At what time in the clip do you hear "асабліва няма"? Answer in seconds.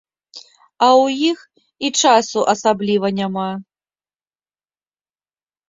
2.55-3.47